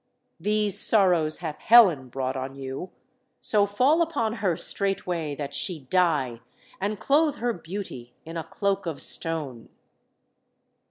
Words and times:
"These 0.39 0.79
sorrows 0.79 1.37
hath 1.45 1.59
Helen 1.59 2.09
brought 2.09 2.35
on 2.35 2.55
you. 2.55 2.89
So 3.39 3.67
fall 3.67 4.01
upon 4.01 4.33
her 4.41 4.57
straightway, 4.57 5.35
that 5.35 5.53
she 5.53 5.81
die, 5.91 6.41
and 6.79 6.99
clothe 6.99 7.35
her 7.35 7.53
beauty 7.53 8.15
in 8.25 8.35
a 8.35 8.43
cloak 8.43 8.87
of 8.87 8.99
stone!" 8.99 9.69